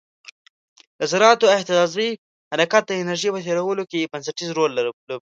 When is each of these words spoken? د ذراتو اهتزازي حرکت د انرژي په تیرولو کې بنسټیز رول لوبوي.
د 0.99 1.01
ذراتو 1.11 1.51
اهتزازي 1.55 2.09
حرکت 2.51 2.83
د 2.87 2.91
انرژي 3.01 3.29
په 3.33 3.39
تیرولو 3.45 3.83
کې 3.91 4.09
بنسټیز 4.11 4.49
رول 4.57 4.71
لوبوي. 4.77 5.05